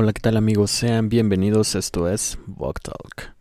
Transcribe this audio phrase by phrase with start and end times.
[0.00, 0.70] Hola, ¿qué tal amigos?
[0.70, 3.34] Sean bienvenidos, esto es Walk Talk.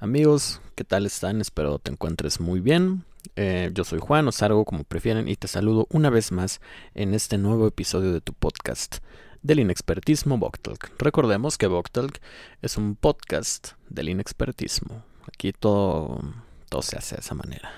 [0.00, 1.40] Amigos, ¿qué tal están?
[1.40, 3.04] Espero te encuentres muy bien.
[3.36, 6.60] Eh, yo soy Juan, o Sargo, como prefieren, y te saludo una vez más
[6.96, 8.96] en este nuevo episodio de tu podcast
[9.42, 10.90] del inexpertismo Talk.
[10.98, 12.18] Recordemos que Talk
[12.60, 15.04] es un podcast del inexpertismo.
[15.28, 16.20] Aquí todo
[16.70, 17.70] todo se hace de esa manera.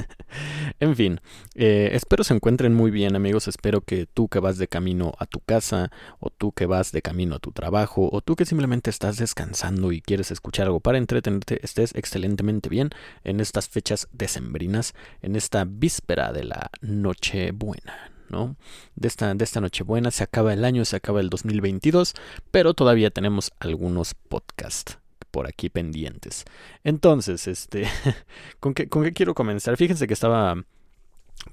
[0.80, 1.20] en fin,
[1.54, 5.26] eh, espero se encuentren muy bien amigos, espero que tú que vas de camino a
[5.26, 5.90] tu casa,
[6.20, 9.92] o tú que vas de camino a tu trabajo, o tú que simplemente estás descansando
[9.92, 12.90] y quieres escuchar algo para entretenerte, estés excelentemente bien
[13.24, 18.12] en estas fechas decembrinas, en esta víspera de la Nochebuena.
[18.28, 18.56] ¿no?
[18.94, 22.14] De esta, de esta Nochebuena se acaba el año, se acaba el 2022,
[22.50, 25.01] pero todavía tenemos algunos podcasts
[25.32, 26.44] por aquí pendientes.
[26.84, 27.88] Entonces, este,
[28.60, 29.76] ¿con qué, ¿con qué quiero comenzar?
[29.76, 30.54] Fíjense que estaba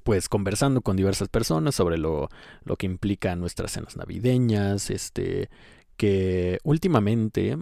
[0.04, 2.28] pues conversando con diversas personas sobre lo,
[2.64, 5.50] lo que implica nuestras cenas navideñas, este,
[5.96, 7.56] que últimamente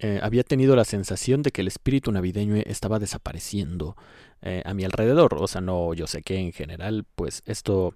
[0.00, 3.96] eh, había tenido la sensación de que el espíritu navideño estaba desapareciendo
[4.42, 5.34] eh, a mi alrededor.
[5.38, 7.94] O sea, no, yo sé que en general, pues esto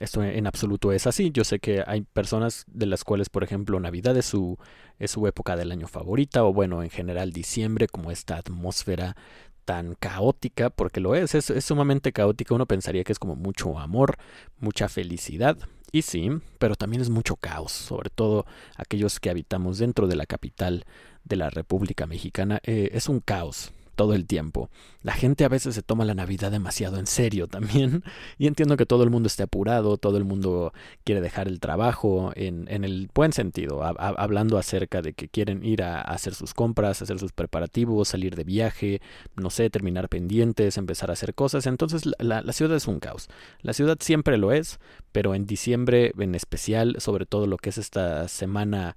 [0.00, 1.30] esto en absoluto es así.
[1.32, 4.58] Yo sé que hay personas de las cuales, por ejemplo, Navidad es su,
[4.98, 9.16] es su época del año favorita, o bueno, en general diciembre, como esta atmósfera
[9.64, 12.54] tan caótica, porque lo es, es, sumamente caótica.
[12.54, 14.16] Uno pensaría que es como mucho amor,
[14.58, 15.58] mucha felicidad,
[15.92, 20.26] y sí, pero también es mucho caos, sobre todo aquellos que habitamos dentro de la
[20.26, 20.84] capital
[21.24, 22.60] de la República Mexicana.
[22.64, 24.70] Eh, es un caos todo el tiempo.
[25.02, 28.04] La gente a veces se toma la Navidad demasiado en serio también.
[28.38, 32.30] Y entiendo que todo el mundo esté apurado, todo el mundo quiere dejar el trabajo
[32.36, 37.18] en, el buen sentido, hablando acerca de que quieren ir a, hacer sus compras, hacer
[37.18, 39.00] sus preparativos, salir de viaje,
[39.34, 41.66] no sé, terminar pendientes, empezar a hacer cosas.
[41.66, 43.28] Entonces la ciudad es un caos.
[43.62, 44.78] La ciudad siempre lo es,
[45.10, 48.94] pero en diciembre en especial, sobre todo lo que es esta semana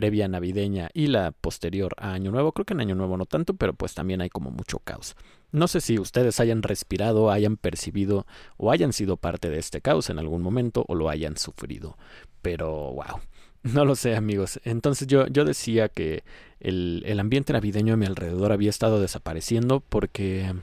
[0.00, 2.52] previa navideña y la posterior a Año Nuevo.
[2.52, 5.14] Creo que en Año Nuevo no tanto, pero pues también hay como mucho caos.
[5.52, 10.08] No sé si ustedes hayan respirado, hayan percibido o hayan sido parte de este caos
[10.08, 11.98] en algún momento o lo hayan sufrido.
[12.40, 13.20] Pero wow.
[13.62, 14.58] No lo sé amigos.
[14.64, 16.24] Entonces yo, yo decía que
[16.60, 20.54] el, el ambiente navideño a mi alrededor había estado desapareciendo porque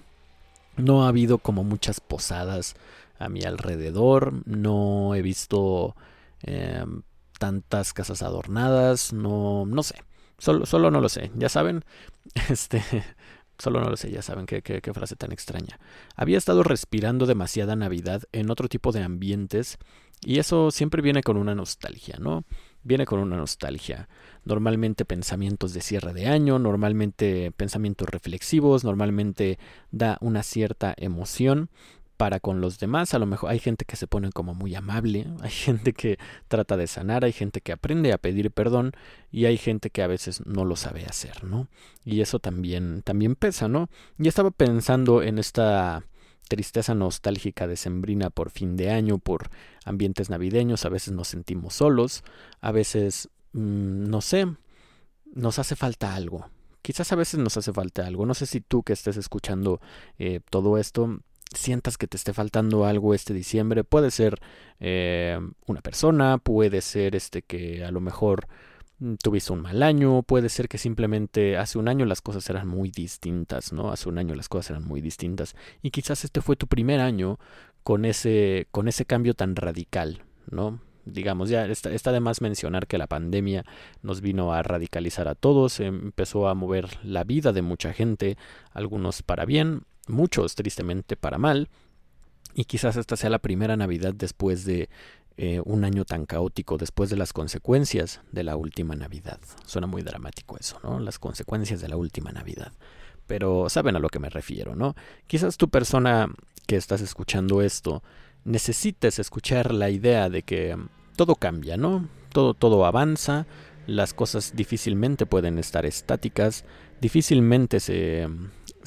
[0.78, 2.74] no ha habido como muchas posadas
[3.20, 4.42] a mi alrededor.
[4.48, 5.96] No he visto
[6.42, 6.84] eh,
[7.38, 9.96] tantas casas adornadas, no, no sé,
[10.38, 11.84] solo, solo no lo sé, ya saben,
[12.50, 12.84] este,
[13.58, 15.80] solo no lo sé, ya saben qué, qué, qué frase tan extraña.
[16.16, 19.78] Había estado respirando demasiada Navidad en otro tipo de ambientes
[20.22, 22.44] y eso siempre viene con una nostalgia, ¿no?
[22.84, 24.08] Viene con una nostalgia.
[24.46, 29.60] Normalmente pensamientos de cierre de año, normalmente pensamientos reflexivos, normalmente
[29.92, 31.70] da una cierta emoción
[32.18, 33.14] para con los demás.
[33.14, 36.18] A lo mejor hay gente que se pone como muy amable, hay gente que
[36.48, 38.92] trata de sanar, hay gente que aprende a pedir perdón
[39.32, 41.68] y hay gente que a veces no lo sabe hacer, ¿no?
[42.04, 43.90] Y eso también, también pesa, ¿no?
[44.18, 46.04] Y estaba pensando en esta
[46.48, 49.50] tristeza nostálgica de Sembrina por fin de año, por
[49.86, 52.24] ambientes navideños, a veces nos sentimos solos,
[52.62, 54.48] a veces, mm, no sé,
[55.34, 56.50] nos hace falta algo.
[56.82, 58.26] Quizás a veces nos hace falta algo.
[58.26, 59.82] No sé si tú que estés escuchando
[60.20, 61.20] eh, todo esto
[61.56, 63.84] sientas que te esté faltando algo este diciembre.
[63.84, 64.40] Puede ser
[64.80, 68.48] eh, una persona, puede ser este que a lo mejor
[69.00, 72.68] mm, tuviste un mal año, puede ser que simplemente hace un año las cosas eran
[72.68, 73.92] muy distintas, ¿no?
[73.92, 77.40] Hace un año las cosas eran muy distintas y quizás este fue tu primer año
[77.84, 80.82] con ese con ese cambio tan radical, ¿no?
[81.06, 83.64] Digamos, ya está, está de más mencionar que la pandemia
[84.02, 88.38] nos vino a radicalizar a todos, empezó a mover la vida de mucha gente,
[88.74, 91.70] algunos para bien, muchos tristemente para mal.
[92.54, 94.90] Y quizás esta sea la primera Navidad después de
[95.40, 99.40] eh, un año tan caótico, después de las consecuencias de la última Navidad.
[99.68, 101.00] Suena muy dramático eso, ¿no?
[101.00, 102.72] Las consecuencias de la última Navidad.
[103.28, 104.96] Pero saben a lo que me refiero, ¿no?
[105.28, 106.28] Quizás tu persona
[106.66, 108.02] que estás escuchando esto
[108.46, 110.76] necesites escuchar la idea de que
[111.16, 112.10] todo cambia, ¿no?
[112.32, 113.46] Todo, todo avanza,
[113.86, 116.66] las cosas difícilmente pueden estar estáticas,
[117.00, 118.28] difícilmente se,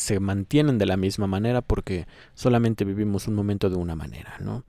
[0.01, 4.65] se mantienen de la misma manera porque solamente vivimos un momento de una manera, ¿no?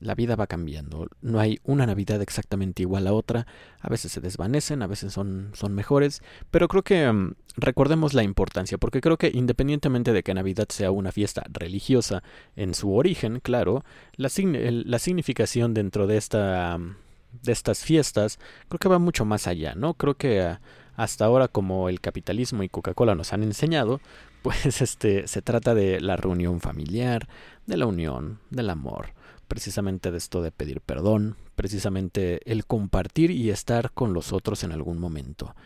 [0.00, 3.46] La vida va cambiando, no hay una Navidad exactamente igual a otra,
[3.80, 6.20] a veces se desvanecen, a veces son, son mejores,
[6.50, 10.90] pero creo que mm, recordemos la importancia, porque creo que independientemente de que Navidad sea
[10.90, 12.24] una fiesta religiosa
[12.56, 13.84] en su origen, claro,
[14.16, 16.78] la, la significación dentro de, esta,
[17.42, 19.94] de estas fiestas creo que va mucho más allá, ¿no?
[19.94, 20.60] Creo que ah,
[20.96, 24.00] hasta ahora como el capitalismo y Coca-Cola nos han enseñado,
[24.44, 27.26] pues este se trata de la reunión familiar,
[27.66, 29.14] de la unión, del amor,
[29.48, 34.72] precisamente de esto de pedir perdón, precisamente el compartir y estar con los otros en
[34.72, 35.56] algún momento.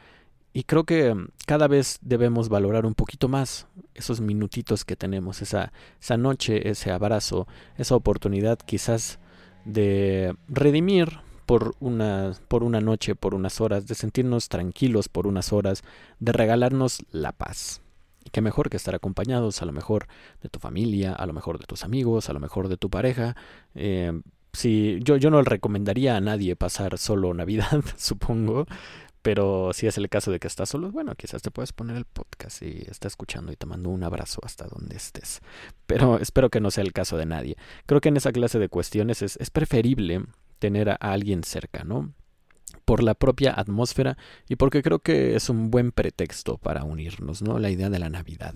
[0.52, 1.14] Y creo que
[1.44, 6.92] cada vez debemos valorar un poquito más esos minutitos que tenemos, esa, esa noche, ese
[6.92, 9.18] abrazo, esa oportunidad quizás
[9.64, 15.52] de redimir por una, por una noche, por unas horas, de sentirnos tranquilos por unas
[15.52, 15.82] horas,
[16.20, 17.82] de regalarnos la paz.
[18.30, 20.06] Qué mejor que estar acompañados, a lo mejor
[20.42, 23.36] de tu familia, a lo mejor de tus amigos, a lo mejor de tu pareja.
[23.74, 24.20] Eh,
[24.52, 28.66] si, yo, yo no le recomendaría a nadie pasar solo Navidad, supongo.
[29.22, 32.04] Pero si es el caso de que estás solo, bueno, quizás te puedes poner el
[32.04, 35.40] podcast y está escuchando y te mando un abrazo hasta donde estés.
[35.86, 37.56] Pero espero que no sea el caso de nadie.
[37.86, 40.24] Creo que en esa clase de cuestiones es, es preferible
[40.60, 42.12] tener a alguien cerca, ¿no?
[42.88, 44.16] Por la propia atmósfera
[44.48, 47.58] y porque creo que es un buen pretexto para unirnos, ¿no?
[47.58, 48.54] La idea de la Navidad.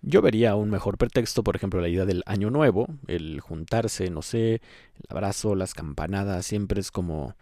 [0.00, 4.22] Yo vería un mejor pretexto, por ejemplo, la idea del Año Nuevo, el juntarse, no
[4.22, 7.34] sé, el abrazo, las campanadas, siempre es como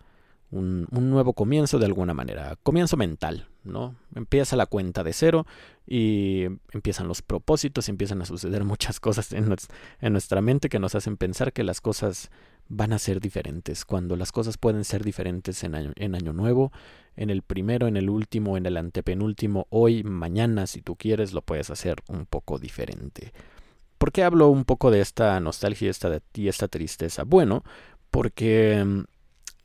[0.50, 3.94] un, nuevo comienzo de alguna manera, comienzo mental, ¿no?
[4.14, 5.46] Empieza la cuenta de cero
[5.86, 9.54] y empiezan los propósitos, empiezan a suceder muchas cosas en,
[10.00, 12.30] en nuestra mente que nos hacen pensar que las cosas
[12.74, 16.72] van a ser diferentes, cuando las cosas pueden ser diferentes en año, en año nuevo,
[17.16, 21.42] en el primero, en el último, en el antepenúltimo, hoy, mañana, si tú quieres, lo
[21.42, 23.34] puedes hacer un poco diferente.
[23.98, 27.24] ¿Por qué hablo un poco de esta nostalgia esta, y esta tristeza?
[27.24, 27.62] Bueno,
[28.10, 29.04] porque mm,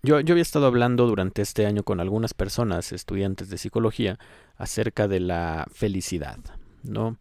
[0.04, 4.20] yo, yo había estado hablando durante este año con algunas personas, estudiantes de psicología,
[4.58, 6.40] acerca de la felicidad,
[6.84, 7.18] ¿no?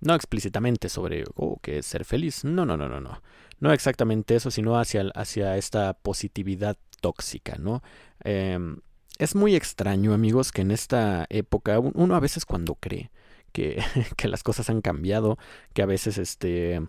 [0.00, 3.22] No explícitamente sobre oh, qué es ser feliz, no, no, no, no, no.
[3.60, 7.82] No exactamente eso, sino hacia, hacia esta positividad tóxica, ¿no?
[8.24, 8.80] Em,
[9.18, 13.10] es muy extraño, amigos, que en esta época, uno a veces cuando cree
[13.52, 13.82] que,
[14.16, 15.38] que las cosas han cambiado,
[15.74, 16.80] que a veces este,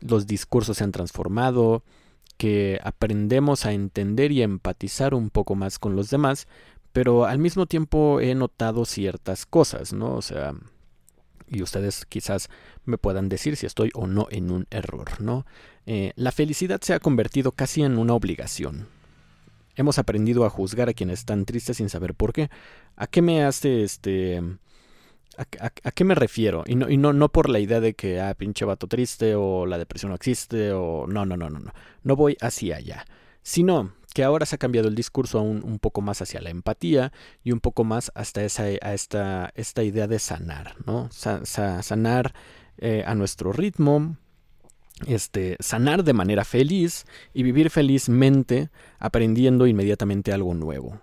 [0.00, 1.82] los discursos se han transformado,
[2.36, 6.46] que aprendemos a entender y a empatizar un poco más con los demás,
[6.92, 10.14] pero al mismo tiempo he notado ciertas cosas, ¿no?
[10.14, 10.54] O sea,
[11.50, 12.48] y ustedes quizás
[12.84, 15.46] me puedan decir si estoy o no en un error, ¿no?
[15.90, 18.88] Eh, la felicidad se ha convertido casi en una obligación.
[19.74, 22.50] Hemos aprendido a juzgar a quienes están tristes sin saber por qué.
[22.94, 24.42] ¿A qué me hace este
[25.38, 26.62] ¿A, qué me refiero?
[26.66, 29.64] Y, no, y no, no por la idea de que, ah, pinche vato triste o
[29.64, 31.72] la depresión no existe o no, no, no, no, no.
[32.02, 33.06] No voy hacia allá.
[33.42, 37.12] Sino que ahora se ha cambiado el discurso un, un poco más hacia la empatía
[37.42, 41.08] y un poco más hasta esa, a esta, esta idea de sanar, ¿no?
[41.12, 42.34] sanar
[42.76, 44.18] eh, a nuestro ritmo,
[45.06, 47.04] este, sanar de manera feliz
[47.34, 51.00] y vivir felizmente aprendiendo inmediatamente algo nuevo.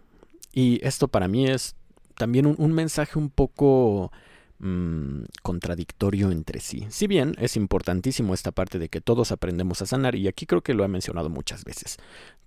[0.53, 1.75] Y esto para mí es
[2.15, 4.11] también un, mensaje un poco
[4.59, 6.85] mm, contradictorio entre sí.
[6.89, 10.61] Si bien es importantísimo esta parte de que todos aprendemos a sanar, y aquí creo
[10.61, 11.97] que lo he mencionado muchas veces,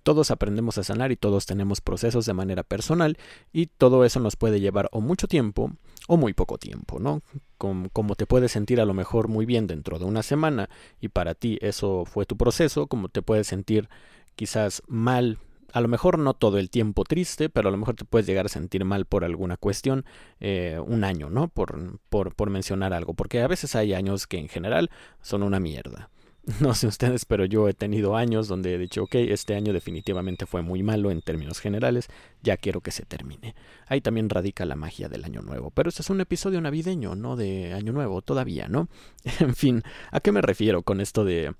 [0.03, 3.17] todos aprendemos a sanar y todos tenemos procesos de manera personal
[3.53, 5.71] y todo eso nos puede llevar o mucho tiempo
[6.09, 7.21] o muy poco tiempo, ¿no?
[7.59, 10.67] Como, como, te puedes sentir a lo mejor muy bien dentro de una semana
[10.99, 13.89] y para ti eso fue tu proceso, como te puedes sentir
[14.35, 15.37] quizás mal
[15.71, 18.47] a lo mejor no todo el tiempo triste, pero a lo mejor te puedes llegar
[18.47, 20.03] a sentir mal por alguna cuestión,
[20.39, 21.47] eh, un año, ¿no?
[21.47, 24.89] Por, por, por mencionar algo, porque a veces hay años que en general
[25.21, 26.09] son una mierda.
[26.59, 30.45] No sé ustedes, pero yo he tenido años donde he dicho, ok, este año definitivamente
[30.45, 32.07] fue muy malo en términos generales,
[32.41, 33.55] ya quiero que se termine.
[33.87, 37.35] Ahí también radica la magia del año nuevo, pero este es un episodio navideño, no
[37.35, 38.87] de año nuevo, todavía, ¿no?
[39.39, 41.53] En fin, ¿a qué me refiero con esto de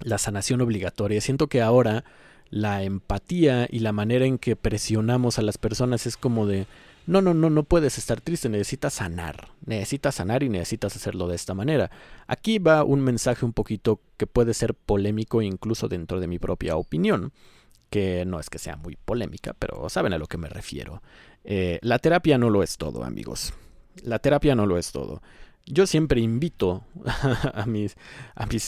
[0.00, 1.20] la sanación obligatoria?
[1.20, 2.04] Siento que ahora
[2.50, 6.66] la empatía y la manera en que presionamos a las personas es como de
[7.06, 11.36] no, no, no, no puedes estar triste, necesitas sanar, necesitas sanar y necesitas hacerlo de
[11.36, 11.90] esta manera.
[12.26, 16.76] Aquí va un mensaje un poquito que puede ser polémico incluso dentro de mi propia
[16.76, 17.32] opinión,
[17.90, 21.02] que no es que sea muy polémica, pero saben a lo que me refiero.
[21.44, 23.52] Eh, la terapia no lo es todo, amigos.
[24.02, 25.20] La terapia no lo es todo
[25.66, 26.84] yo siempre invito
[27.54, 27.96] a mis,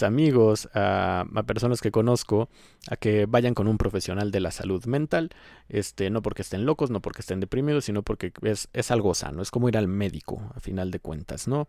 [0.03, 2.49] amigos, a, personas que conozco,
[2.89, 5.31] a que vayan con un profesional de la salud mental,
[5.69, 9.43] este, no porque estén locos, no porque estén deprimidos, sino porque es, es algo sano,
[9.43, 11.69] es como ir al médico, a final de cuentas, ¿no?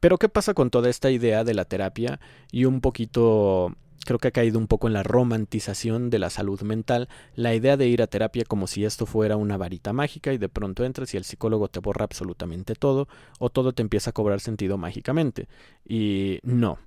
[0.00, 2.20] Pero ¿qué pasa con toda esta idea de la terapia
[2.52, 3.74] y un poquito
[4.08, 7.76] creo que ha caído un poco en la romantización de la salud mental, la idea
[7.76, 11.12] de ir a terapia como si esto fuera una varita mágica y de pronto entras
[11.12, 13.06] y el psicólogo te borra absolutamente todo
[13.38, 15.46] o todo te empieza a cobrar sentido mágicamente.
[15.86, 16.78] Y no,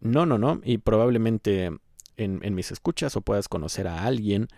[0.00, 1.70] no, no, no, y probablemente
[2.16, 4.48] en, mis escuchas o puedas conocer a alguien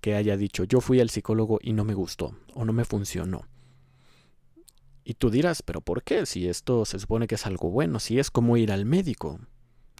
[0.00, 3.44] que haya dicho yo fui al psicólogo y no me gustó o no me funcionó.
[5.04, 6.24] Y tú dirás, pero ¿por qué?
[6.24, 9.40] Si esto se supone que es algo bueno, si es como ir al médico.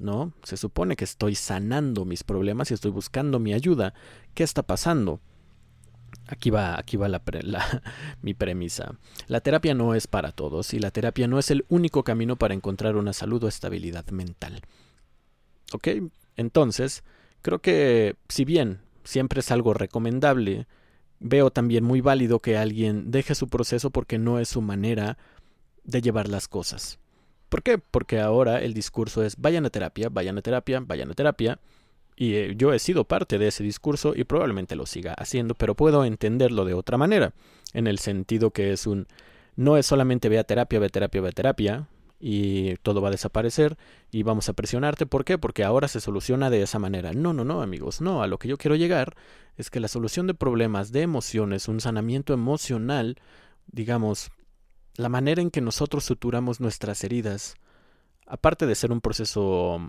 [0.00, 0.33] ¿No?
[0.43, 3.95] Se supone que estoy sanando mis problemas y estoy buscando mi ayuda.
[4.35, 5.21] ¿Qué está pasando?
[6.26, 7.23] Aquí va, aquí va la,
[8.23, 8.95] mi premisa.
[9.26, 12.55] La terapia no es para todos y la terapia no es el único camino para
[12.55, 14.62] encontrar una salud o estabilidad mental.
[15.73, 15.88] ¿Ok?
[16.37, 17.02] Entonces,
[17.43, 20.67] creo que si bien siempre es algo recomendable,
[21.21, 25.19] veo también muy válido que alguien deje su proceso porque no es su manera
[25.85, 26.99] de llevar las cosas.
[27.49, 27.78] ¿Por qué?
[27.78, 31.59] Porque ahora el discurso es vayan a terapia, vayan a terapia, vayan a terapia.
[32.17, 35.75] Y eh, yo he sido parte de ese discurso y probablemente lo siga haciendo, pero
[35.75, 37.33] puedo entenderlo de otra manera,
[37.75, 39.07] en el sentido que es un
[39.55, 41.88] no es solamente ve a terapia, ve a terapia, ve a terapia,
[42.21, 43.76] y todo va a desaparecer
[44.11, 45.07] y vamos a presionarte.
[45.07, 45.38] ¿Por qué?
[45.38, 47.12] Porque ahora se soluciona de esa manera.
[47.12, 48.23] No, no, no, amigos, no.
[48.23, 49.17] A lo que yo quiero llegar
[49.57, 53.17] es que la solución de problemas de emociones, un sanamiento emocional,
[53.67, 54.31] digamos,
[54.99, 57.55] la manera en que nosotros suturamos nuestras heridas,
[58.26, 59.81] aparte de ser un proceso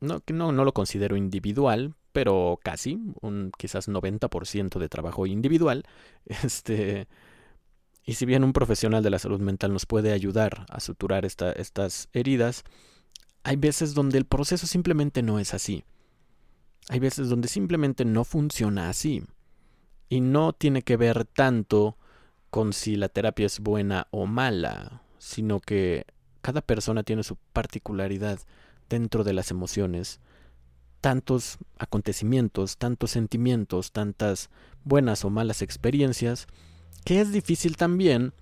[0.00, 5.84] no, no, no lo considero individual, pero casi, un quizás 90% de trabajo individual,
[6.24, 7.08] este,
[8.06, 12.08] y si bien un profesional de la salud mental nos puede ayudar a suturar estas
[12.14, 12.64] heridas,
[13.42, 15.84] hay veces donde el proceso simplemente no es así.
[16.88, 19.24] Hay veces donde simplemente no funciona así.
[20.08, 21.98] Y no tiene que ver tanto
[22.54, 26.06] con si la terapia es buena o mala, sino que
[26.40, 28.38] cada persona tiene su particularidad
[28.88, 30.20] dentro de las emociones.
[31.00, 34.50] Tantos acontecimientos, tantos sentimientos, tantas
[34.84, 36.46] buenas o malas experiencias,
[37.04, 38.32] que es difícil también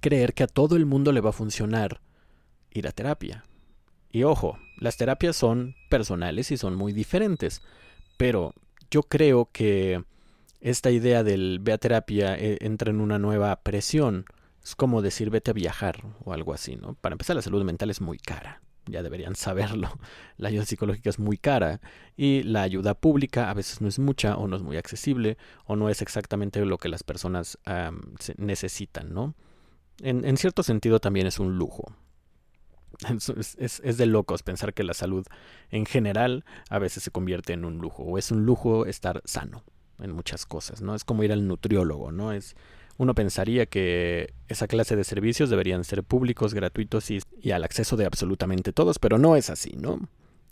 [0.00, 2.02] creer que a todo el mundo le va a funcionar
[2.72, 3.46] ir a terapia.
[4.12, 7.62] Y ojo, las terapias son personales y son muy diferentes,
[8.18, 8.52] pero
[8.90, 10.04] yo creo que
[10.64, 14.24] esta idea del ve a terapia eh, entra en una nueva presión.
[14.62, 16.94] Es como decir vete a viajar o algo así, ¿no?
[16.94, 19.88] Para empezar, la salud mental es muy cara ya deberían saberlo.
[20.36, 21.80] La ayuda psicológica es muy cara
[22.16, 25.76] y la ayuda pública a veces no es mucha o no es muy accesible o
[25.76, 27.58] no es exactamente lo que las personas
[28.36, 29.34] necesitan, ¿no?
[30.00, 31.94] En, cierto sentido también es un lujo.
[33.58, 35.26] Es, es, de locos pensar que la salud
[35.70, 39.64] en general a veces se convierte en un lujo o es un lujo estar sano
[40.00, 40.94] en muchas cosas, ¿no?
[40.94, 42.32] Es como ir al nutriólogo, ¿no?
[42.32, 42.56] Es,
[42.96, 47.20] uno pensaría que esa clase de servicios deberían ser públicos, gratuitos y,
[47.50, 50.00] al acceso de absolutamente todos, pero no es así, ¿no?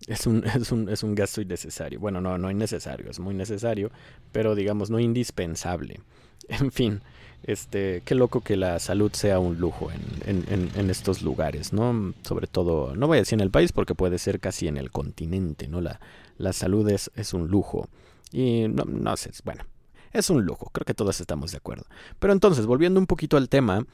[0.07, 2.01] Es un, es, un, es un gasto innecesario.
[2.01, 3.91] Bueno, no, no innecesario, es muy necesario,
[4.33, 6.01] pero digamos no indispensable.
[6.49, 7.01] En fin,
[7.45, 12.15] este, qué loco que la salud sea un lujo en, en, estos lugares, ¿no?
[12.23, 14.91] Sobre todo, no voy a decir en el país porque puede ser casi en el
[14.91, 15.81] continente, ¿no?
[15.81, 16.01] La,
[16.39, 17.89] la salud es, es un lujo.
[18.33, 19.65] Y no, no sé, bueno,
[20.13, 21.85] es un lujo, creo que todos estamos de acuerdo.
[22.19, 23.87] Pero entonces, volviendo un poquito al tema,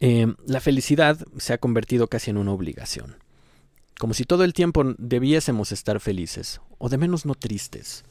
[0.00, 3.16] eh, la felicidad se ha convertido casi en una obligación.
[3.98, 8.04] Como si todo el tiempo debiésemos estar felices, o de menos no tristes.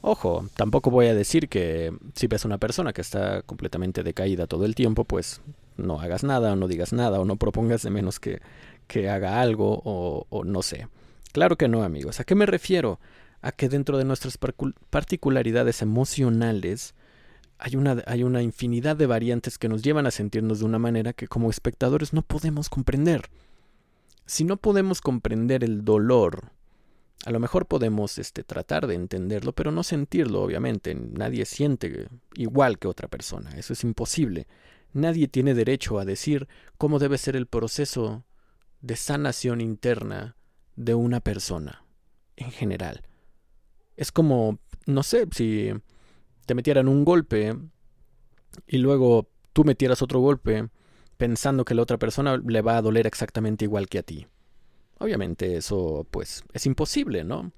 [0.00, 4.46] Ojo, tampoco voy a decir que si ves a una persona que está completamente decaída
[4.46, 5.40] todo el tiempo, pues
[5.76, 8.40] no hagas nada o no digas nada o no propongas de menos que,
[8.86, 10.86] que haga algo o no sé.
[11.32, 12.20] Claro que no, amigos.
[12.20, 13.00] ¿A qué me refiero?
[13.40, 14.38] A que dentro de nuestras
[14.90, 16.94] particularidades emocionales
[17.58, 21.12] hay una, hay una infinidad de variantes que nos llevan a sentirnos de una manera
[21.12, 23.30] que como espectadores no podemos comprender.
[24.26, 26.52] Si no podemos comprender el dolor,
[27.24, 30.94] a lo mejor podemos este, tratar de entenderlo, pero no sentirlo, obviamente.
[30.94, 34.46] Nadie siente igual que otra persona, eso es imposible.
[34.92, 38.24] Nadie tiene derecho a decir cómo debe ser el proceso
[38.80, 40.36] de sanación interna
[40.76, 41.84] de una persona,
[42.36, 43.02] en general.
[43.98, 45.72] Es como, no sé, si
[46.46, 47.56] te metieran un golpe
[48.66, 50.68] y luego tú metieras otro golpe
[51.16, 54.26] pensando que la otra persona le va a doler exactamente igual que a ti.
[54.98, 57.52] Obviamente eso pues es imposible, ¿no?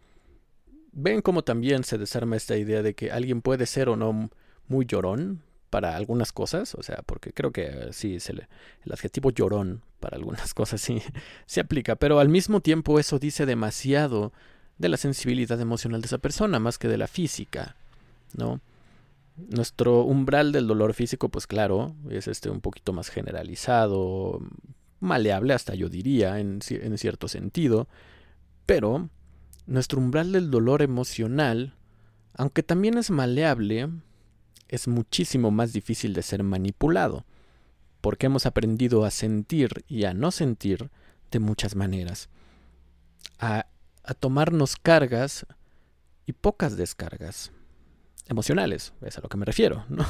[0.93, 4.31] Ven cómo también se desarma esta idea de que alguien puede ser o no
[4.67, 8.49] muy llorón para algunas cosas, o sea, porque creo que sí, se le,
[8.85, 11.03] el adjetivo llorón para algunas cosas sí
[11.45, 14.33] se aplica, pero al mismo tiempo eso dice demasiado
[14.81, 17.77] de la sensibilidad emocional de esa persona más que de la física,
[18.35, 18.61] ¿no?
[19.37, 24.41] Nuestro umbral del dolor físico, pues claro, es este un poquito más generalizado,
[24.99, 27.89] maleable hasta yo diría, en, cierto sentido,
[28.65, 29.11] pero
[29.67, 31.75] nuestro umbral del dolor emocional,
[32.33, 33.91] aunque también es maleable,
[34.69, 37.27] es muchísimo más difícil de ser manipulado,
[38.01, 40.89] porque hemos aprendido a sentir y a no sentir
[41.31, 42.31] de muchas maneras,
[43.39, 43.67] a
[44.03, 45.47] a tomarnos cargas
[46.27, 47.53] y pocas descargas
[48.31, 50.07] emocionales, es a lo que me refiero, ¿no?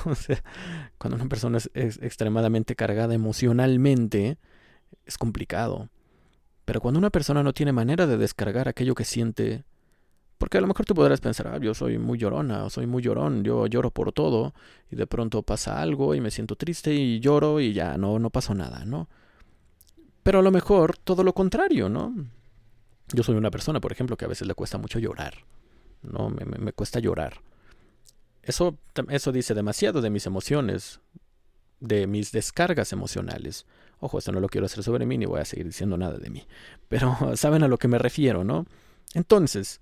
[0.99, 4.39] cuando una persona es, extremadamente cargada emocionalmente,
[5.07, 5.89] es complicado.
[6.67, 9.65] Pero cuando una persona no tiene manera de descargar aquello que siente,
[10.39, 13.03] porque a lo mejor tú podrás pensar, ah, yo soy muy llorona o soy muy
[13.03, 14.55] llorón, yo lloro por todo
[14.91, 18.31] y de pronto pasa algo y me siento triste y lloro y ya no, no
[18.31, 19.09] pasó nada, ¿no?
[20.23, 22.15] Pero a lo mejor todo lo contrario, ¿no?
[23.13, 25.35] Yo soy una persona, por ejemplo, que a veces le cuesta mucho llorar,
[26.03, 26.31] ¿no?
[26.31, 27.41] Me, me, cuesta llorar.
[28.43, 31.01] Eso, eso dice demasiado de mis emociones,
[31.81, 33.67] de mis descargas emocionales.
[33.99, 36.31] Ojo, esto no lo quiero hacer sobre mí ni voy a seguir diciendo nada de
[36.31, 36.47] mí.
[36.89, 38.67] Pero saben a lo que me refiero, ¿no?
[39.15, 39.81] Entonces,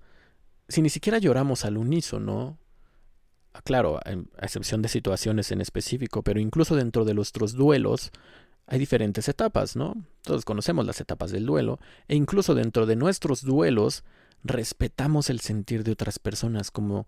[0.67, 2.57] si ni siquiera lloramos al unísono,
[3.63, 8.11] claro, a excepción de situaciones en específico, pero incluso dentro de nuestros duelos
[8.69, 9.95] hay diferentes etapas, ¿no?
[10.21, 14.03] Todos conocemos las etapas del duelo, e incluso dentro de nuestros duelos
[14.43, 17.07] respetamos el sentir de otras personas como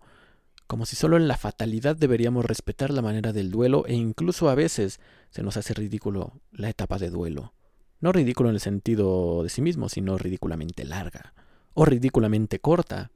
[0.66, 4.54] como si solo en la fatalidad deberíamos respetar la manera del duelo e incluso a
[4.54, 7.52] veces se nos hace ridículo la etapa de duelo.
[8.00, 11.34] No ridículo en el sentido de sí mismo, sino ridículamente larga
[11.74, 13.10] o ridículamente corta.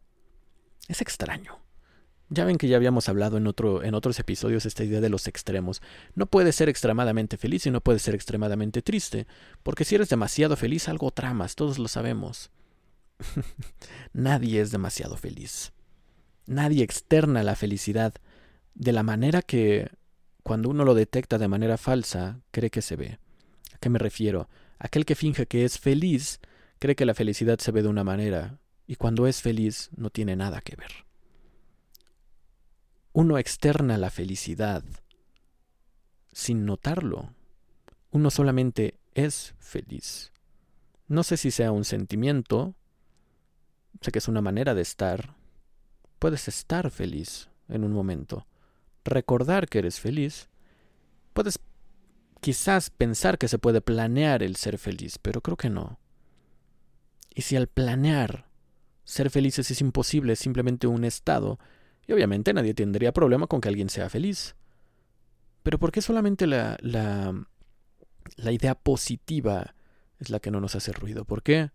[0.87, 1.66] Es extraño.
[2.29, 5.29] Ya ven que ya habíamos hablado en, otro, en otros episodios esta idea de los
[5.29, 5.81] extremos.
[6.15, 9.27] No puedes ser extremadamente feliz y no puedes ser extremadamente triste,
[9.63, 12.51] porque si eres demasiado feliz algo tramas, todos lo sabemos.
[14.13, 15.73] Nadie es demasiado feliz.
[16.47, 18.15] Nadie externa la felicidad
[18.75, 19.91] de la manera que,
[20.43, 23.19] cuando uno lo detecta de manera falsa, cree que se ve.
[23.73, 24.49] ¿A qué me refiero?
[24.79, 26.41] Aquel que finge que es feliz
[26.79, 30.37] cree que la felicidad se ve de una manera y cuando es feliz no tiene
[30.37, 31.06] nada que ver.
[33.17, 34.85] Uno externa la felicidad
[36.35, 37.33] sin notarlo.
[38.11, 40.33] Uno solamente es feliz.
[41.09, 42.75] No sé si sea un sentimiento,
[44.03, 45.35] sé que es una manera de estar.
[46.19, 48.47] Puedes estar feliz en un momento,
[49.03, 50.51] recordar que eres feliz.
[51.33, 51.59] Puedes
[52.43, 55.99] quizás pensar que se puede planear el ser feliz, pero creo que no.
[57.35, 58.51] Y si al planear
[59.05, 61.59] ser felices es imposible, es simplemente un estado,
[62.07, 64.57] y obviamente nadie tendría problema con que alguien sea feliz.
[65.63, 67.35] Pero ¿por qué solamente la, la,
[68.37, 69.75] la idea positiva
[70.19, 71.25] es la que no nos hace ruido?
[71.25, 71.71] ¿Por qué?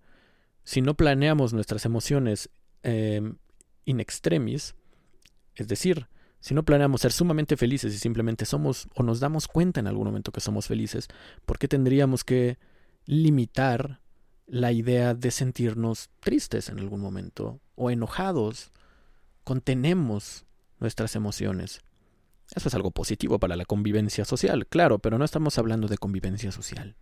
[0.63, 2.49] Si no planeamos nuestras emociones
[2.83, 3.21] eh,
[3.85, 4.75] in extremis,
[5.55, 6.07] es decir,
[6.39, 10.07] si no planeamos ser sumamente felices y simplemente somos o nos damos cuenta en algún
[10.07, 11.07] momento que somos felices,
[11.45, 12.57] ¿por qué tendríamos que
[13.05, 14.01] limitar
[14.51, 18.71] la idea de sentirnos tristes en algún momento o enojados.
[19.43, 20.45] Contenemos
[20.79, 21.81] nuestras emociones.
[22.53, 26.51] Eso es algo positivo para la convivencia social, claro, pero no estamos hablando de convivencia
[26.51, 26.95] social.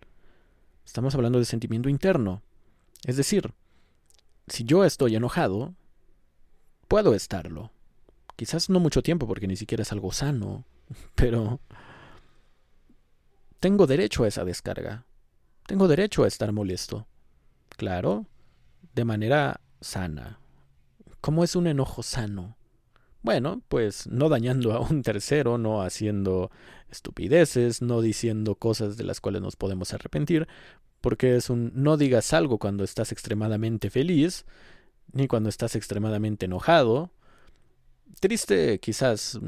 [0.86, 2.41] Estamos hablando de sentimiento interno.
[3.06, 3.54] Es decir,
[4.47, 5.73] si yo estoy enojado,
[6.88, 7.71] puedo estarlo.
[8.36, 10.65] Quizás no mucho tiempo porque ni siquiera es algo sano,
[11.15, 11.60] pero
[13.60, 15.06] tengo derecho a esa descarga.
[15.65, 17.08] Tengo derecho a estar molesto.
[17.69, 18.25] Claro,
[18.95, 20.39] de manera sana.
[21.21, 22.58] ¿Cómo es un enojo sano?
[23.21, 26.51] Bueno, pues no dañando a un tercero, no haciendo
[26.89, 30.47] estupideces, no diciendo cosas de las cuales nos podemos arrepentir,
[31.01, 34.45] porque es un no digas algo cuando estás extremadamente feliz,
[35.12, 37.12] ni cuando estás extremadamente enojado.
[38.19, 39.39] Triste quizás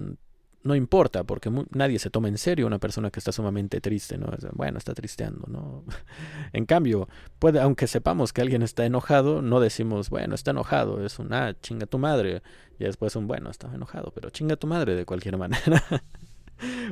[0.63, 4.27] no importa, porque nadie se toma en serio una persona que está sumamente triste, ¿no?
[4.53, 5.83] Bueno, está tristeando, ¿no?
[6.53, 7.07] en cambio,
[7.39, 11.55] puede, aunque sepamos que alguien está enojado, no decimos, bueno, está enojado, es un, ah,
[11.61, 12.43] chinga tu madre,
[12.79, 15.83] y después un, bueno, estaba enojado, pero chinga tu madre de cualquier manera.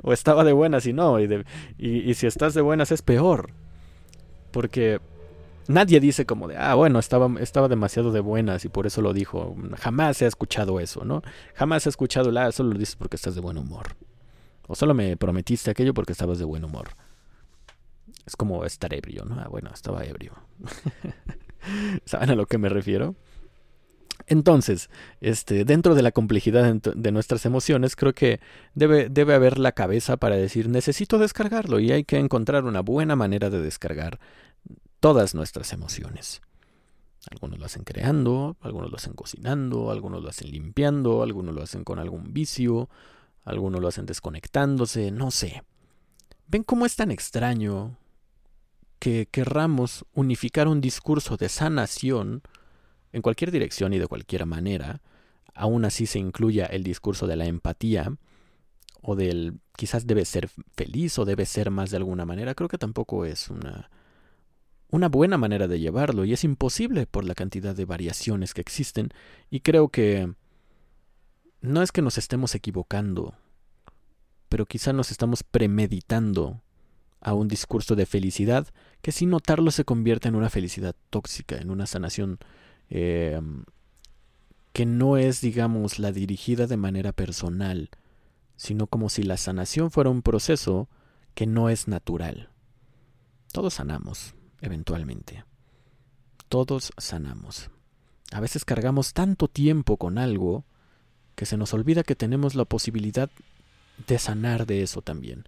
[0.02, 1.46] o estaba de buenas y no, y,
[1.78, 3.52] y si estás de buenas es peor,
[4.52, 5.00] porque
[5.70, 9.14] Nadie dice como de, ah, bueno, estaba, estaba demasiado de buenas y por eso lo
[9.14, 9.56] dijo.
[9.78, 11.22] Jamás he escuchado eso, ¿no?
[11.54, 13.96] Jamás he escuchado, ah, solo lo dices porque estás de buen humor.
[14.68, 16.90] O solo me prometiste aquello porque estabas de buen humor.
[18.26, 19.40] Es como estar ebrio, ¿no?
[19.40, 20.34] Ah, bueno, estaba ebrio.
[22.04, 23.14] ¿Saben a lo que me refiero?
[24.26, 24.90] Entonces,
[25.22, 28.40] este, dentro de la complejidad de nuestras emociones, creo que
[28.74, 33.16] debe, debe haber la cabeza para decir necesito descargarlo y hay que encontrar una buena
[33.16, 34.20] manera de descargar
[35.00, 36.42] todas nuestras emociones.
[37.30, 41.84] Algunos lo hacen creando, algunos lo hacen cocinando, algunos lo hacen limpiando, algunos lo hacen
[41.84, 42.90] con algún vicio,
[43.44, 45.64] algunos lo hacen desconectándose, no sé.
[46.48, 47.98] ¿Ven cómo es tan extraño
[49.00, 52.42] que querramos unificar un discurso de sanación
[53.12, 55.02] en cualquier dirección y de cualquier manera?
[55.54, 58.14] Aún así se incluya el discurso de la empatía
[59.02, 62.56] o del quizás debe ser feliz o debe ser más de alguna manera.
[62.56, 63.90] Creo que tampoco es una
[64.92, 69.10] una buena manera de llevarlo y es imposible por la cantidad de variaciones que existen
[69.50, 70.34] y creo que
[71.62, 73.36] no es que nos estemos equivocando,
[74.48, 76.62] pero quizá nos estamos premeditando
[77.22, 78.68] a un discurso de felicidad
[79.02, 82.40] que sin notarlo se convierte en una felicidad tóxica, en una sanación
[82.90, 83.40] eh,
[84.74, 87.90] que no es, digamos, la dirigida de manera personal,
[88.56, 90.88] sino como si la sanación fuera un proceso
[91.34, 92.50] que no es natural.
[93.52, 95.44] Todos sanamos, eventualmente.
[96.48, 97.70] Todos sanamos.
[98.32, 100.66] A veces cargamos tanto tiempo con algo
[101.36, 103.30] que se nos olvida que tenemos la posibilidad
[104.08, 105.46] de sanar de eso también.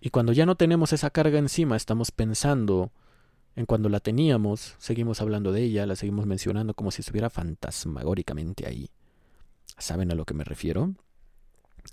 [0.00, 2.90] Y cuando ya no tenemos esa carga encima, estamos pensando
[3.56, 8.66] en cuando la teníamos, seguimos hablando de ella, la seguimos mencionando como si estuviera fantasmagóricamente
[8.66, 8.90] ahí.
[9.78, 10.94] ¿Saben a lo que me refiero?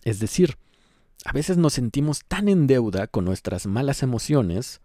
[0.03, 0.57] Es decir,
[1.25, 4.81] a veces nos sentimos tan en deuda con nuestras malas emociones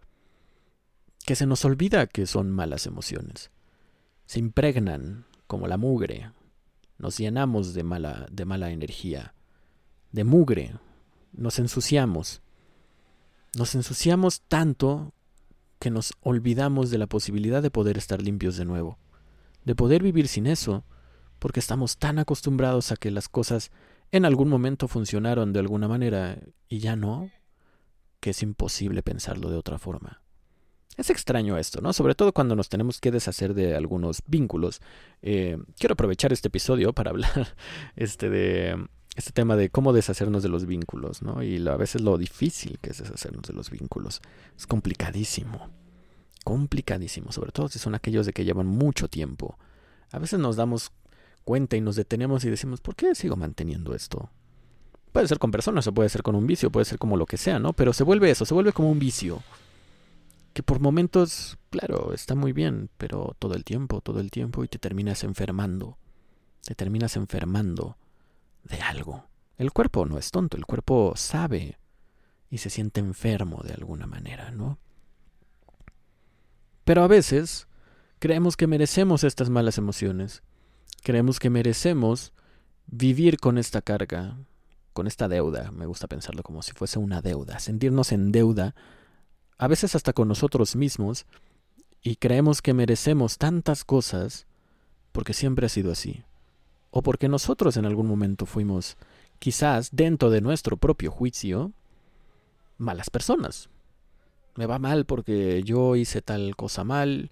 [1.25, 3.51] que se nos olvida que son malas emociones.
[4.27, 6.33] Se impregnan como la mugre.
[6.99, 9.35] Nos llenamos de mala, de mala energía,
[10.11, 10.75] de mugre.
[11.33, 12.43] Nos ensuciamos.
[13.57, 15.13] Nos ensuciamos tanto
[15.79, 18.99] que nos olvidamos de la posibilidad de poder estar limpios de nuevo,
[19.65, 20.85] de poder vivir sin eso,
[21.39, 23.73] porque estamos tan acostumbrados a que las cosas
[24.13, 27.31] en algún momento funcionaron de alguna manera y ya no,
[28.21, 30.22] que es imposible pensarlo de otra forma.
[30.97, 31.93] Es extraño esto, ¿no?
[31.93, 34.81] Sobre todo cuando nos tenemos que deshacer de algunos vínculos.
[35.23, 37.55] Eh, quiero aprovechar este episodio para hablar
[37.97, 41.43] este de este tema de cómo deshacernos de los vínculos, ¿no?
[41.43, 44.21] Y a veces lo difícil que es deshacernos de los vínculos.
[44.57, 45.71] Es complicadísimo.
[46.45, 49.59] Complicadísimo, sobre todo si son aquellos de que llevan mucho tiempo.
[50.11, 50.93] A veces nos damos
[51.45, 54.31] cuenta y nos detenemos y decimos, ¿por qué sigo manteniendo esto?
[55.13, 57.37] Puede ser con personas o puede ser con un vicio, puede ser como lo que
[57.37, 57.75] sea, ¿no?
[57.75, 59.43] Pero se vuelve eso, se vuelve como un vicio.
[60.53, 64.69] Que por momentos, claro, está muy bien, pero todo el tiempo, todo el tiempo y
[64.69, 65.99] te terminas enfermando.
[66.63, 67.97] Te terminas enfermando
[68.65, 69.27] de algo.
[69.57, 71.79] El cuerpo no es tonto, el cuerpo sabe
[72.51, 74.79] y se siente enfermo de alguna manera, ¿no?
[76.85, 77.69] Pero a veces
[78.19, 80.43] creemos que merecemos estas malas emociones,
[81.03, 82.33] creemos que merecemos
[82.87, 84.37] vivir con esta carga,
[84.93, 88.75] con esta deuda, me gusta pensarlo como si fuese una deuda, sentirnos en deuda,
[89.59, 91.27] a veces hasta con nosotros mismos,
[92.03, 94.47] y creemos que merecemos tantas cosas
[95.13, 96.25] porque siempre ha sido así
[96.93, 98.97] o porque nosotros en algún momento fuimos,
[99.39, 101.73] quizás dentro de nuestro propio juicio,
[102.77, 103.71] malas personas.
[104.57, 107.31] Me va mal porque yo hice tal cosa mal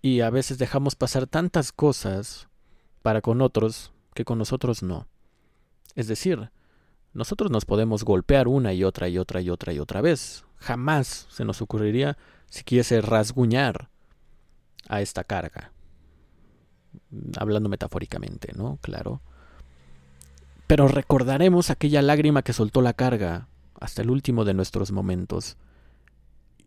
[0.00, 2.48] y a veces dejamos pasar tantas cosas
[3.02, 5.08] para con otros que con nosotros no.
[5.96, 6.52] Es decir,
[7.12, 10.44] nosotros nos podemos golpear una y otra y otra y otra y otra vez.
[10.56, 12.16] Jamás se nos ocurriría
[12.48, 13.88] si quise rasguñar
[14.88, 15.72] a esta carga
[17.36, 18.78] hablando metafóricamente, ¿no?
[18.80, 19.20] Claro.
[20.66, 23.48] Pero recordaremos aquella lágrima que soltó la carga
[23.80, 25.56] hasta el último de nuestros momentos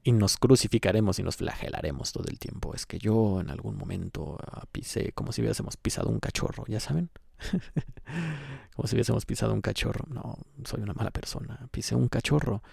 [0.03, 2.73] y nos crucificaremos y nos flagelaremos todo el tiempo.
[2.73, 6.81] Es que yo en algún momento ah, pisé como si hubiésemos pisado un cachorro, ¿ya
[6.81, 7.09] saben?
[8.75, 10.05] como si hubiésemos pisado un cachorro.
[10.09, 11.67] No, soy una mala persona.
[11.71, 12.63] Pisé un cachorro.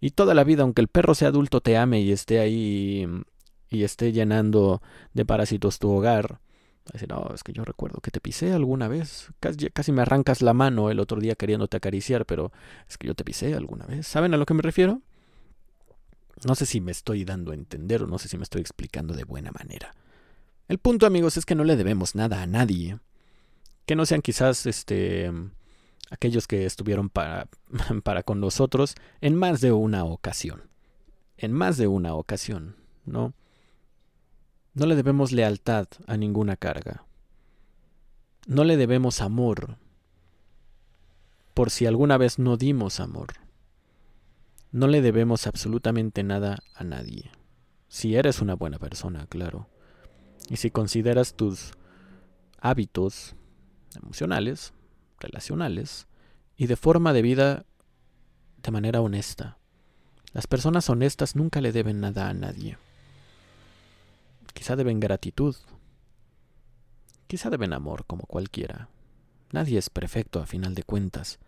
[0.00, 3.06] Y toda la vida, aunque el perro sea adulto, te ame y esté ahí
[3.70, 4.80] y esté llenando
[5.12, 6.40] de parásitos tu hogar,
[7.08, 9.28] no, es que yo recuerdo que te pisé alguna vez.
[9.40, 12.52] Casi, casi, me arrancas la mano el otro día queriéndote acariciar, pero
[12.88, 14.06] es que yo te pisé alguna vez.
[14.06, 15.02] ¿Saben a lo que me refiero?
[16.46, 19.14] No sé si me estoy dando a entender o no sé si me estoy explicando
[19.14, 19.94] de buena manera.
[20.68, 22.98] El punto, amigos, es que no le debemos nada a nadie.
[23.88, 25.32] Que no sean quizás este
[26.10, 27.48] aquellos que estuvieron para,
[28.04, 30.68] para con nosotros en más de una ocasión.
[31.38, 33.32] En más de una ocasión, ¿no?
[34.74, 37.06] No le debemos lealtad a ninguna carga.
[38.46, 39.78] No le debemos amor
[41.54, 43.28] por si alguna vez no dimos amor.
[44.70, 47.30] No le debemos absolutamente nada a nadie.
[47.88, 49.66] Si eres una buena persona, claro.
[50.50, 51.72] Y si consideras tus
[52.60, 53.34] hábitos
[53.96, 54.72] emocionales,
[55.18, 56.06] relacionales
[56.56, 57.66] y de forma de vida
[58.62, 59.58] de manera honesta.
[60.32, 62.78] Las personas honestas nunca le deben nada a nadie.
[64.52, 65.56] Quizá deben gratitud.
[67.26, 68.88] Quizá deben amor como cualquiera.
[69.52, 71.38] Nadie es perfecto a final de cuentas.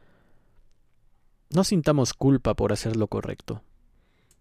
[1.51, 3.63] No sintamos culpa por hacer lo correcto.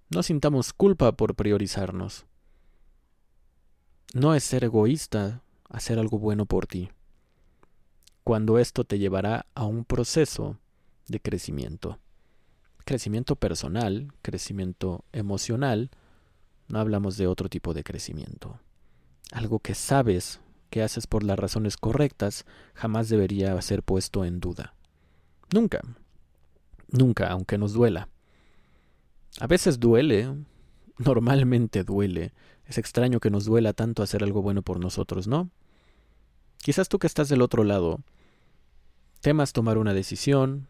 [0.10, 2.26] No sintamos culpa por priorizarnos.
[4.14, 6.90] No es ser egoísta hacer algo bueno por ti,
[8.24, 10.58] cuando esto te llevará a un proceso
[11.08, 12.00] de crecimiento.
[12.86, 15.90] Crecimiento personal, crecimiento emocional,
[16.68, 18.60] no hablamos de otro tipo de crecimiento.
[19.32, 24.76] Algo que sabes que haces por las razones correctas jamás debería ser puesto en duda.
[25.54, 25.82] Nunca.
[26.92, 28.10] Nunca, aunque nos duela.
[29.40, 30.36] A veces duele,
[30.98, 32.34] normalmente duele.
[32.66, 35.50] Es extraño que nos duela tanto hacer algo bueno por nosotros, ¿no?
[36.62, 38.02] Quizás tú que estás del otro lado,
[39.22, 40.68] temas tomar una decisión,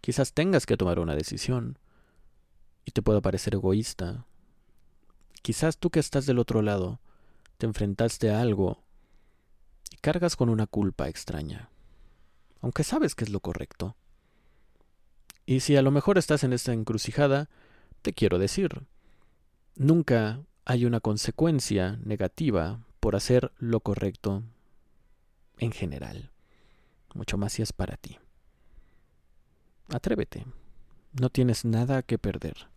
[0.00, 1.78] quizás tengas que tomar una decisión,
[2.84, 4.26] y te pueda parecer egoísta.
[5.42, 7.00] Quizás tú que estás del otro lado,
[7.56, 8.82] te enfrentaste a algo
[9.90, 11.70] y cargas con una culpa extraña,
[12.60, 13.96] aunque sabes que es lo correcto.
[15.46, 17.48] Y si a lo mejor estás en esta encrucijada,
[18.02, 18.82] te quiero decir,
[19.76, 24.44] nunca hay una consecuencia negativa por hacer lo correcto
[25.60, 26.30] en general,
[27.14, 28.18] mucho más si es para ti.
[29.90, 30.46] Atrévete,
[31.12, 32.68] no tienes nada que perder.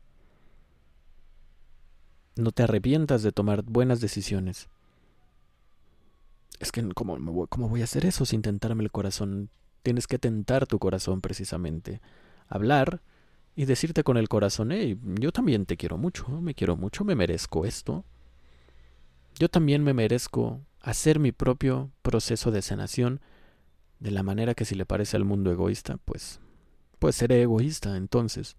[2.36, 4.68] No te arrepientas de tomar buenas decisiones.
[6.60, 9.50] Es que, ¿cómo, ¿cómo voy a hacer eso sin tentarme el corazón?
[9.82, 12.02] Tienes que tentar tu corazón precisamente.
[12.48, 13.02] Hablar
[13.56, 17.16] y decirte con el corazón, hey, yo también te quiero mucho, me quiero mucho, me
[17.16, 18.04] merezco esto.
[19.40, 23.22] Yo también me merezco hacer mi propio proceso de sanación
[24.00, 26.42] de la manera que si le parece al mundo egoísta, pues,
[27.00, 28.58] pues seré egoísta entonces.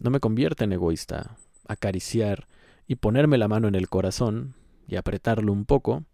[0.00, 1.36] No me convierte en egoísta
[1.66, 2.46] acariciar
[2.86, 4.54] y ponerme la mano en el corazón
[4.86, 6.04] y apretarlo un poco,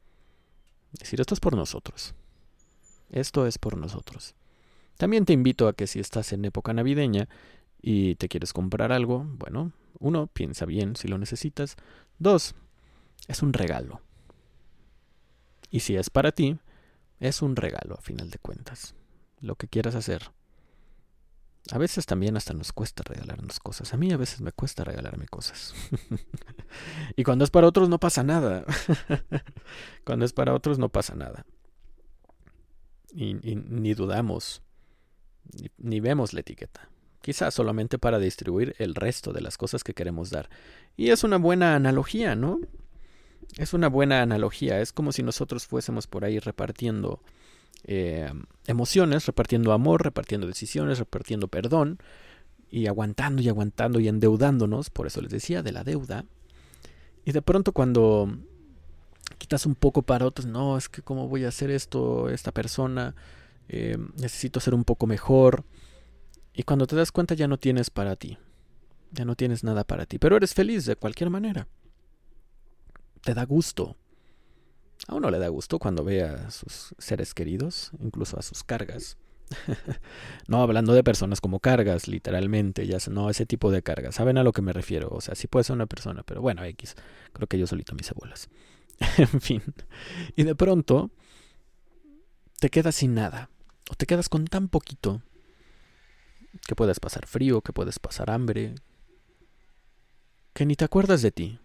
[0.99, 2.15] decir esto es por nosotros.
[3.11, 4.35] Esto es por nosotros.
[4.97, 7.29] También te invito a que si estás en época navideña
[7.83, 11.77] y te quieres comprar algo, bueno, uno, piensa bien si lo necesitas.
[12.19, 12.55] Dos,
[13.29, 14.01] es un regalo.
[15.75, 16.57] Y si es para ti,
[17.19, 18.95] es un regalo a final de cuentas.
[19.41, 20.31] Lo que quieras hacer.
[21.73, 23.93] A veces también hasta nos cuesta regalarnos cosas.
[23.93, 25.75] A mí a veces me cuesta regalarme cosas.
[27.17, 28.65] y cuando es para otros no pasa nada.
[30.05, 31.45] cuando es para otros no pasa nada.
[33.13, 34.63] Y, ni dudamos
[35.77, 36.89] ni, vemos la etiqueta.
[37.21, 40.49] Quizás solamente para distribuir el resto de las cosas que queremos dar.
[40.97, 42.61] Y es una buena analogía, ¿no?
[43.57, 44.81] Es una buena analogía.
[44.81, 47.21] Es como si nosotros fuésemos por ahí repartiendo
[47.85, 48.33] eh,
[48.67, 51.99] emociones, repartiendo amor, repartiendo decisiones, repartiendo perdón
[52.71, 56.25] y aguantando y aguantando y endeudándonos, por eso les decía, de la deuda.
[57.25, 58.37] Y de pronto cuando
[59.39, 63.15] quitas un poco para otros, no, es que cómo voy a hacer esto, esta persona,
[63.69, 65.65] eh, necesito ser un poco mejor.
[66.53, 68.39] Y cuando te das cuenta ya no tienes para ti,
[69.13, 71.69] ya no tienes nada para ti, pero eres feliz de cualquier manera.
[73.25, 73.97] Te da gusto.
[75.09, 79.17] A uno le da gusto cuando ve a sus seres queridos, incluso a sus cargas.
[80.49, 84.15] no hablando de personas como cargas, literalmente, ya no ese tipo de cargas.
[84.15, 85.09] Saben a lo que me refiero.
[85.11, 86.97] O sea, sí puede ser una persona, pero bueno, X.
[87.33, 88.49] Creo que yo solito mis abuelas.
[89.19, 89.63] en fin.
[90.37, 91.11] Y de pronto
[92.61, 93.51] te quedas sin nada
[93.91, 95.23] o te quedas con tan poquito
[96.67, 98.75] que puedes pasar frío, que puedes pasar hambre,
[100.53, 101.59] que ni te acuerdas de ti.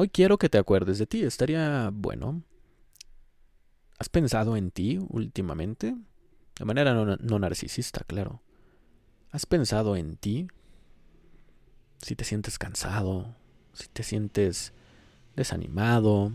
[0.00, 2.44] Hoy quiero que te acuerdes de ti, estaría bueno.
[3.98, 5.96] ¿Has pensado en ti últimamente?
[6.56, 8.40] De manera no, narcisista, claro.
[9.32, 10.46] ¿Has pensado en ti?
[12.00, 13.34] Si te sientes cansado,
[13.72, 14.72] si te sientes
[15.34, 16.30] desanimado,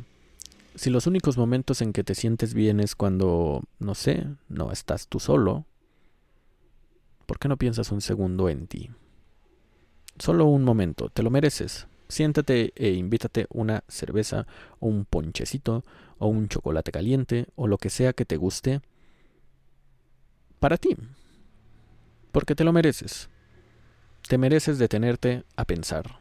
[0.75, 5.07] si los únicos momentos en que te sientes bien es cuando, no sé, no estás
[5.07, 5.65] tú solo,
[7.25, 8.89] ¿por qué no piensas un segundo en ti?
[10.19, 11.87] Solo un momento, te lo mereces.
[12.13, 14.45] Siéntate e invítate una cerveza
[14.79, 15.83] o un ponchecito
[16.19, 18.81] o un chocolate caliente o lo que sea que te guste
[20.59, 20.95] para ti.
[22.31, 23.31] Porque te lo mereces.
[24.27, 26.19] Te mereces detenerte a pensar.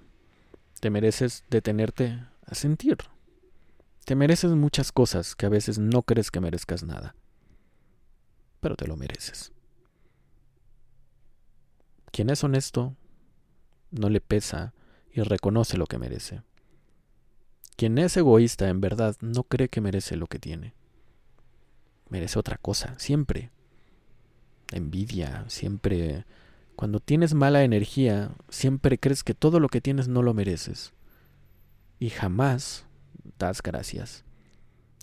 [0.81, 2.97] Te mereces detenerte a sentir.
[4.07, 7.15] Te mereces muchas cosas que a veces no crees que merezcas nada,
[8.61, 9.53] pero te lo mereces.
[12.11, 12.97] Quien es honesto
[13.91, 14.73] no le pesa
[15.13, 16.43] y reconoce lo que merece.
[17.77, 20.75] Quien es egoísta en verdad no cree que merece lo que tiene.
[22.09, 23.51] Merece otra cosa, siempre.
[24.73, 26.25] Envidia, siempre...
[26.77, 30.95] Cuando tienes mala energía, siempre crees que todo lo que tienes no lo mereces.
[31.99, 32.87] Y jamás
[33.39, 34.25] das gracias.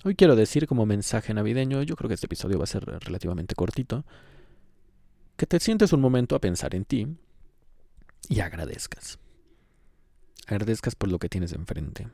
[0.04, 3.56] Hoy quiero decir como mensaje navideño, yo creo que este episodio va a ser relativamente
[3.56, 4.06] cortito,
[5.38, 7.08] que te sientes un momento a pensar en ti
[8.28, 9.20] y agradezcas.
[10.48, 12.08] Agradezcas por lo que tienes enfrente,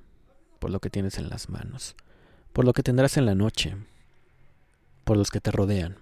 [0.59, 1.95] por lo que tienes en las manos,
[2.53, 3.75] por lo que tendrás en la noche,
[5.03, 5.97] por los que te rodean.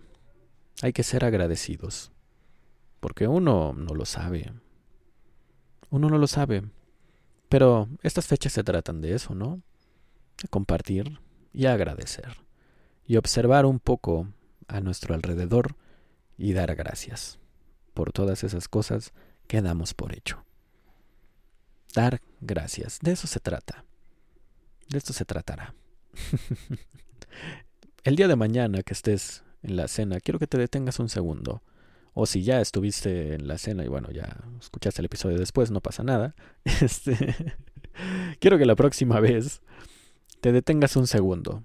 [0.81, 2.11] Hay que ser agradecidos,
[2.99, 4.51] porque uno no lo sabe.
[5.89, 6.63] Uno no lo sabe.
[7.49, 9.61] Pero estas fechas se tratan de eso, ¿no?
[10.49, 11.19] compartir
[11.51, 12.37] y agradecer
[13.05, 14.27] y observar un poco
[14.67, 15.75] a nuestro alrededor
[16.37, 17.39] y dar gracias
[17.93, 19.13] por todas esas cosas
[19.47, 20.43] que damos por hecho.
[21.93, 22.99] Dar gracias.
[23.01, 23.85] De eso se trata.
[24.89, 25.75] De esto se tratará.
[28.03, 31.61] El día de mañana que estés en la cena, quiero que te detengas un segundo.
[32.13, 35.81] O si ya estuviste en la cena y bueno, ya escuchaste el episodio después, no
[35.81, 36.35] pasa nada.
[36.81, 37.17] Este,
[38.39, 39.61] quiero que la próxima vez
[40.41, 41.63] te detengas un segundo.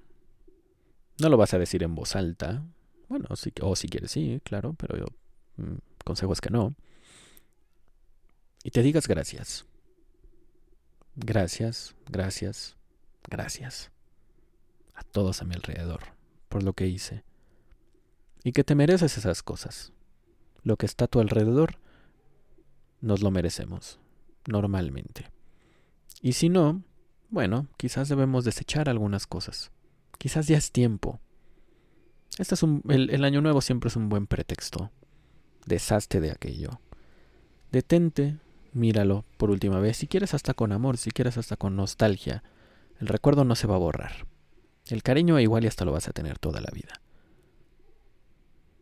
[1.21, 2.64] No lo vas a decir en voz alta.
[3.09, 5.07] Bueno, o si quieres, sí, claro, pero yo
[5.57, 6.75] mm, consejo es que no.
[8.62, 9.67] Y te digas gracias.
[11.20, 12.76] Gracias, gracias,
[13.28, 13.90] gracias.
[14.94, 17.24] A todos a mi alrededor por lo que hice.
[18.44, 19.92] Y que te mereces esas cosas.
[20.62, 21.81] Lo que está a tu alrededor,
[23.00, 23.98] nos lo merecemos,
[24.46, 25.31] normalmente.
[26.22, 26.85] Y si no,
[27.31, 29.72] bueno, quizás debemos desechar algunas cosas.
[30.18, 31.20] Quizás ya es tiempo.
[32.38, 34.92] Este es un, el, año nuevo siempre es un buen pretexto.
[35.66, 36.81] Deshazte de aquello.
[37.72, 38.38] Detente,
[38.72, 42.42] míralo por última vez, si quieres hasta con amor, si quieres hasta con nostalgia.
[43.00, 44.26] El recuerdo no se va a borrar.
[44.87, 47.00] El cariño igual y hasta lo vas a tener toda la vida.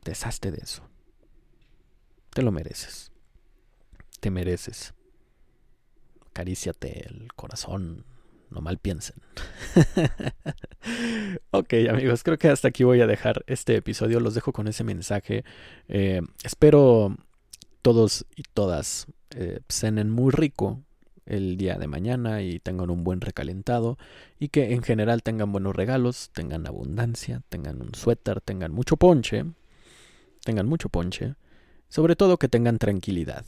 [0.05, 0.89] Deshazte de eso.
[2.31, 3.11] Te lo mereces.
[4.21, 4.95] Te mereces.
[6.31, 8.05] Acaríciate el corazón.
[8.51, 9.17] No mal piensen.
[11.51, 14.21] ok amigos, creo que hasta aquí voy a dejar este episodio.
[14.21, 15.45] Los dejo con ese mensaje.
[15.89, 17.17] Eh, espero
[17.87, 20.83] todos y todas eh, cenen muy rico
[21.25, 23.97] el día de mañana y tengan un buen recalentado
[24.41, 29.45] y que en general tengan buenos regalos, tengan abundancia, tengan un suéter, tengan mucho ponche,
[30.43, 31.37] tengan mucho ponche,
[31.89, 33.45] sobre todo que tengan tranquilidad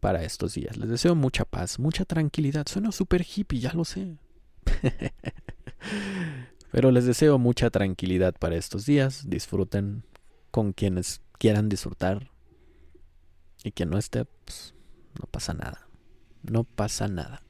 [0.00, 0.76] para estos días.
[0.76, 2.66] Les deseo mucha paz, mucha tranquilidad.
[2.66, 4.16] Suena súper hippie, ya lo sé.
[6.72, 9.30] Pero les deseo mucha tranquilidad para estos días.
[9.30, 10.02] Disfruten
[10.50, 12.32] con quienes quieran disfrutar.
[13.64, 14.74] Y quien no esté, pues
[15.20, 15.86] no pasa nada
[16.50, 17.42] no pasa nada.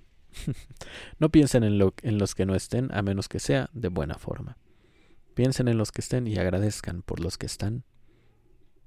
[1.19, 4.17] no piensen en, lo, en los que no estén, a menos que sea de buena
[4.17, 4.59] forma.
[5.35, 7.85] Piensen en los que estén y agradezcan por los que están.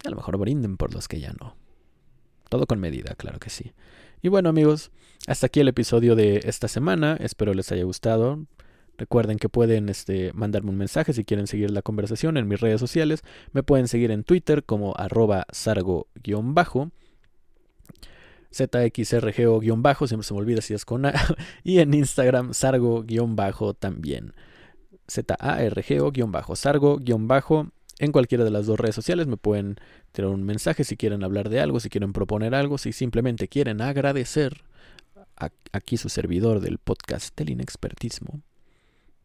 [0.05, 1.57] A lo mejor brinden por los que ya no.
[2.49, 3.73] Todo con medida, claro que sí.
[4.21, 4.91] Y bueno amigos,
[5.27, 7.15] hasta aquí el episodio de esta semana.
[7.19, 8.45] Espero les haya gustado.
[8.97, 12.79] Recuerden que pueden este, mandarme un mensaje si quieren seguir la conversación en mis redes
[12.79, 13.21] sociales.
[13.53, 16.91] Me pueden seguir en Twitter como arroba sargo-bajo.
[18.53, 21.13] ZXRGO-bajo, siempre se me olvida si es con A,
[21.63, 24.33] y en Instagram Sargo-bajo también.
[25.07, 27.71] Z-A-R-G-O-bajo, Sargo-bajo.
[27.99, 29.75] En cualquiera de las dos redes sociales me pueden
[30.13, 33.81] tener un mensaje si quieren hablar de algo, si quieren proponer algo, si simplemente quieren
[33.81, 34.63] agradecer
[35.73, 38.41] aquí su servidor del podcast del inexpertismo.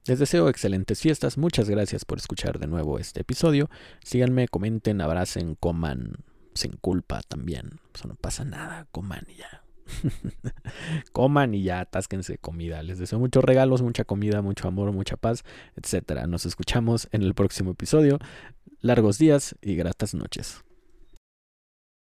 [0.07, 3.71] Les deseo excelentes fiestas, muchas gracias por escuchar de nuevo este episodio.
[4.03, 6.17] Síganme, comenten, abracen, coman
[6.55, 7.81] sin culpa también.
[7.95, 9.63] Eso no pasa nada, coman y ya.
[11.13, 12.83] coman y ya, atásquense comida.
[12.83, 15.45] Les deseo muchos regalos, mucha comida, mucho amor, mucha paz,
[15.77, 16.27] etcétera.
[16.27, 18.19] Nos escuchamos en el próximo episodio.
[18.81, 20.65] Largos días y gratas noches.